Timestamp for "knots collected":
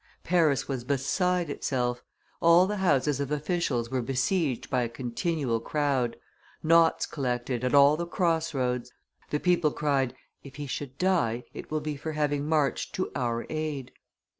6.63-7.63